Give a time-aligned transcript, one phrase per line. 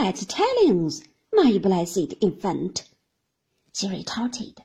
[0.00, 1.02] fat tellings,
[1.32, 2.88] my blessed infant,
[3.72, 4.62] she retorted,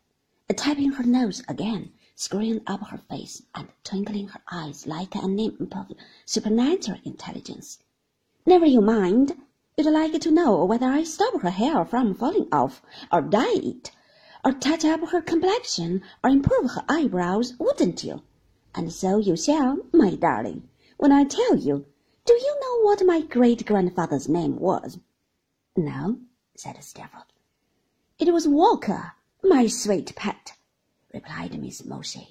[0.55, 5.75] tapping her nose again, screwing up her face, and twinkling her eyes like an imp
[5.75, 5.91] of
[6.23, 7.79] supernatural intelligence.
[8.45, 9.35] Never you mind.
[9.75, 13.91] You'd like to know whether I stop her hair from falling off, or dye it,
[14.45, 18.21] or touch up her complexion, or improve her eyebrows, wouldn't you?
[18.75, 21.87] And so you shall, my darling, when I tell you.
[22.23, 24.99] Do you know what my great grandfather's name was?
[25.75, 26.19] No,
[26.55, 27.33] said Steerforth.
[28.19, 30.53] It was Walker, my sweet pet,
[31.11, 32.27] replied Miss Mowcher,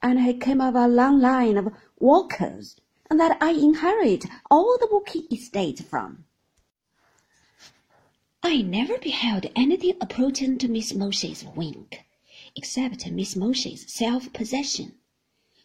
[0.00, 2.76] and he came of a long line of Walkers,
[3.10, 6.24] and that I inherit all the Walking estate from.
[8.44, 12.06] I never beheld anything approaching to Miss Mowcher's wink,
[12.54, 14.94] except Miss Mowcher's self-possession.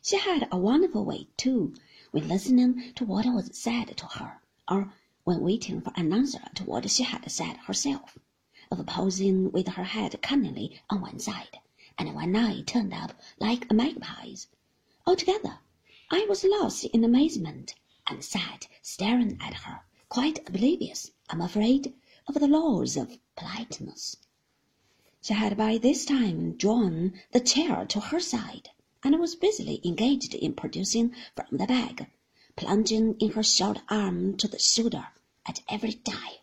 [0.02, 1.76] She had a wonderful way, too,
[2.10, 4.94] when listening to what was said to her, or
[5.30, 8.18] when waiting for an answer to what she had said herself,
[8.72, 11.60] of posing with her head cunningly on one side,
[12.00, 14.48] and one eye turned up like a magpie's.
[15.06, 15.60] Altogether,
[16.10, 17.76] I was lost in amazement,
[18.08, 21.94] and sat staring at her, quite oblivious, I'm afraid,
[22.28, 24.18] of the laws of politeness.
[25.22, 28.72] She had by this time drawn the chair to her side,
[29.04, 32.10] and was busily engaged in producing from the bag,
[32.56, 35.06] plunging in her short arm to the shoulder
[35.50, 36.38] at every dive,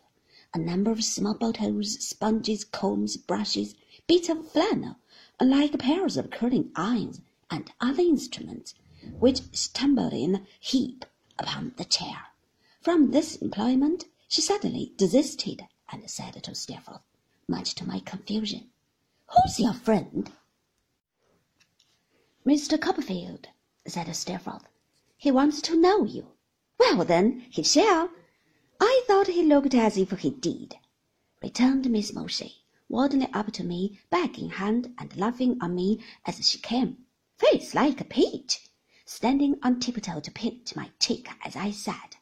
[0.53, 3.73] a number of small bottles, sponges, combs, brushes,
[4.05, 4.97] bits of flannel,
[5.39, 8.75] like pairs of curling irons, and other instruments,
[9.17, 11.05] which stumbled in a heap
[11.39, 12.33] upon the chair.
[12.81, 16.99] From this employment she suddenly desisted and said to Steerforth,
[17.47, 18.69] much to my confusion,
[19.27, 20.29] Who's your friend?
[22.45, 22.77] Mr.
[22.77, 23.47] Copperfield,
[23.85, 24.67] said Steerforth.
[25.15, 26.27] He wants to know you.
[26.77, 28.09] Well, then, he shall.
[28.79, 30.77] I thought he looked as if he did,
[31.41, 32.51] returned Miss Mowcher,
[32.87, 37.05] waddling up to me, bag in hand, and laughing on me as she came.
[37.37, 38.69] Face like a peach,
[39.03, 42.17] standing on tiptoe to pinch my cheek as I said,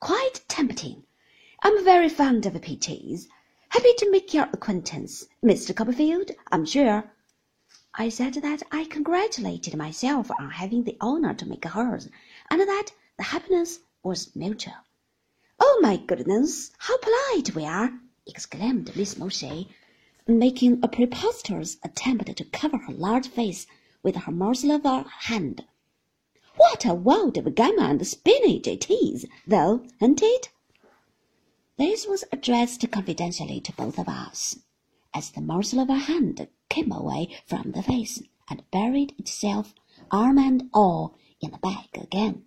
[0.00, 1.04] Quite tempting.
[1.62, 3.28] I'm very fond of peaches.
[3.68, 5.72] Happy to make your acquaintance, Mr.
[5.72, 7.12] Copperfield, I'm sure.
[7.94, 12.08] I said that I congratulated myself on having the honor to make hers,
[12.50, 14.74] and that the happiness was mutual.
[15.92, 18.00] My goodness, how polite we are!
[18.26, 19.66] exclaimed Miss Mowcher,
[20.26, 23.66] making a preposterous attempt to cover her large face
[24.02, 25.66] with her morsel hand.
[26.56, 30.48] What a world of gamma and spinach it is, though, isn't it?
[31.76, 34.60] This was addressed confidentially to both of us,
[35.12, 39.74] as the morsel of a hand came away from the face and buried itself,
[40.10, 42.46] arm and all, in the bag again.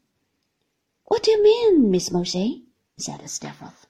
[1.04, 2.64] What do you mean, Miss Mowcher?
[2.98, 3.88] Said Steerforth.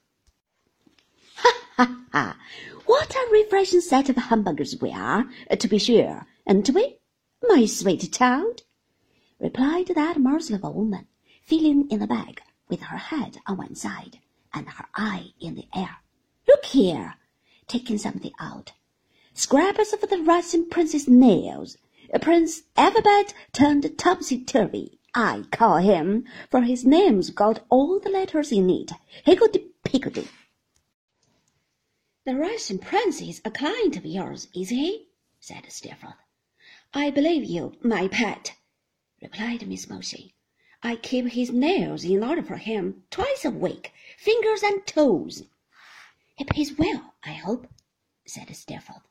[1.35, 2.37] Ha, ha, ha!
[2.87, 6.97] What a refreshing set of hamburgers we are, uh, to be sure, aren't we,
[7.47, 8.63] my sweet child?
[9.39, 11.05] replied that a woman,
[11.43, 14.17] feeling in the bag with her head on one side
[14.55, 15.97] and her eye in the air.
[16.47, 17.13] Look here,
[17.67, 18.71] taking something out.
[19.35, 21.77] Scraps of the Russian prince's nails.
[22.11, 24.99] A prince Alphabet turned topsy-turvy.
[25.17, 28.91] I call him, for his name's got all the letters in it.
[29.23, 30.27] Higgledy-piggledy.
[32.25, 35.07] The Russian prince is a client of yours, is he?
[35.39, 36.17] said Steerforth.
[36.93, 38.55] I believe you, my pet,
[39.21, 40.33] replied Miss Mowcher.
[40.83, 45.43] I keep his nails in order for him twice a week, fingers and toes.
[46.35, 47.67] He pays well, I hope,
[48.25, 49.07] said Steerforth.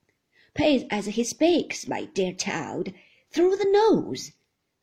[0.52, 2.92] Pays as he speaks, my dear child,
[3.30, 4.32] through the nose,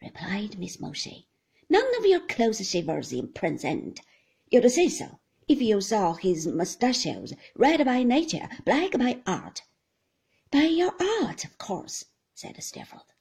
[0.04, 1.26] replied Miss Mowcher.
[1.70, 4.02] None of your close shavers in Prince End.
[4.50, 9.62] You'd say so if you saw his mustachios, red by nature, black by art.
[10.50, 13.14] By your art, of course, said Steerforth.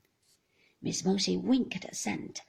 [0.80, 2.40] Miss Mowcher winked assent.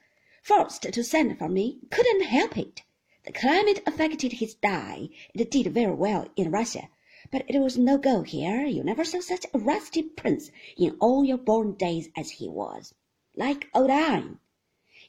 [0.42, 2.82] Forced to send for me, couldn't help it.
[3.24, 5.10] The climate affected his dye.
[5.34, 6.88] It did very well in Russia,
[7.30, 8.64] but it was no go here.
[8.64, 12.94] You never saw such a rusty prince in all your born days as he was.
[13.34, 14.40] Like old iron.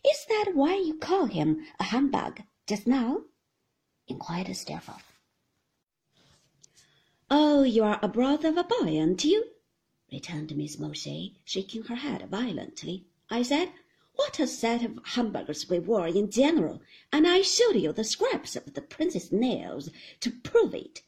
[0.06, 3.24] Is that why you call him a humbug just now?
[4.08, 5.12] inquired Steerforth.
[7.30, 9.52] Oh, you are a brother of a boy, aren't you?
[10.12, 13.06] returned Miss Mowcher, shaking her head violently.
[13.30, 13.74] I said,
[14.16, 16.81] what a set of hamburgers we were in general,
[17.12, 19.90] and I showed you the scraps of the prince's nails
[20.20, 21.02] to prove it.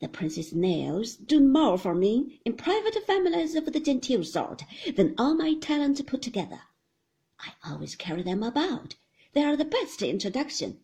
[0.00, 4.64] The prince's nails do more for me in private families of the genteel sort
[4.96, 6.62] than all my talents put together.
[7.38, 8.94] I always carry them about.
[9.34, 10.80] They are the best introduction.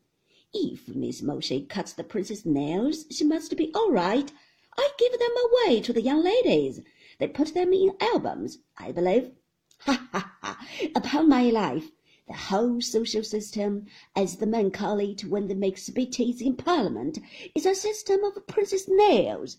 [0.52, 4.30] If Miss Mowcher cuts the princess' nails, she must be all right.
[4.76, 6.82] I give them away to the young ladies.
[7.18, 9.30] They put them in albums, I believe.
[9.80, 10.66] Ha, ha, ha!
[10.94, 11.90] Upon my life,
[12.26, 13.86] the whole social system,
[14.16, 17.18] as the men call it when they make speeches in Parliament,
[17.54, 19.58] is a system of princess' nails,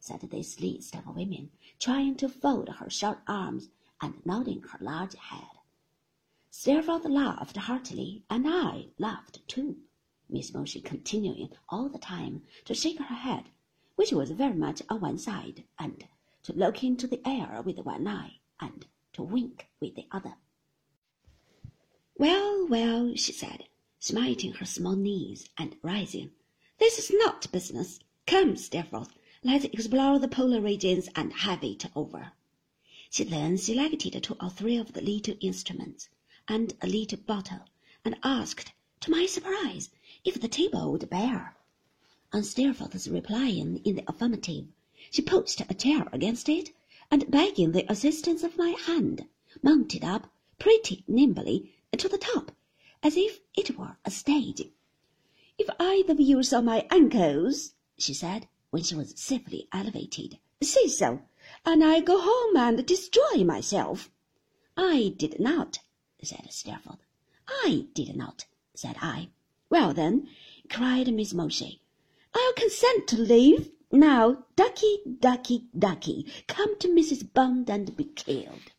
[0.00, 3.68] said this list of women, trying to fold her short arms
[4.00, 5.48] and nodding her large head.
[6.50, 9.76] Steerforth laughed heartily, and I laughed too.
[10.30, 13.50] Miss Mowcher continuing all the time to shake her head,
[13.96, 16.06] which was very much on one side, and
[16.42, 20.36] to look into the air with one eye, and to wink with the other.
[22.20, 23.66] Well, well, she said,
[24.00, 26.32] smiting her small knees and rising.
[26.78, 28.00] This is not business.
[28.26, 32.32] Come, Steerforth, let's explore the polar regions and have it over.
[33.08, 36.08] She then selected two or three of the little instruments
[36.48, 37.60] and a little bottle,
[38.04, 38.72] and asked,
[39.02, 39.90] to my surprise,
[40.24, 41.56] if the table would bear.
[42.32, 44.66] On Steerforth's replying in the affirmative,
[45.12, 46.72] she pushed a chair against it,
[47.12, 49.28] and begging the assistance of my hand,
[49.62, 52.52] mounted up pretty nimbly to the top,
[53.02, 54.62] as if it were a stage.
[55.56, 60.86] If either of you saw my ankles, she said, when she was safely elevated, say
[60.86, 61.22] so,
[61.64, 64.10] and I go home and destroy myself.
[64.76, 65.78] I did not,
[66.22, 67.00] said Steerforth.
[67.48, 68.44] I did not,
[68.74, 69.30] said I.
[69.70, 70.28] Well, then,
[70.68, 71.78] cried Miss Mowcher,
[72.34, 73.72] I'll consent to leave.
[73.90, 77.32] Now, ducky, ducky, ducky, come to Mrs.
[77.32, 78.72] Bond and be killed.